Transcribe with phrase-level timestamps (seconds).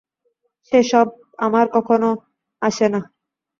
[0.67, 1.07] সে সব
[1.45, 2.11] আমার কখনও
[2.61, 3.01] আসে না।